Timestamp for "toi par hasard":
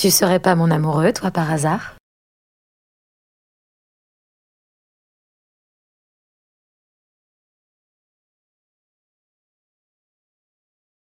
1.12-1.96